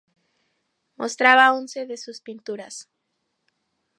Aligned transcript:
Mostraba 0.99 1.51
once 1.53 1.85
de 1.85 1.95
sus 1.95 2.21
pinturas. 2.21 2.89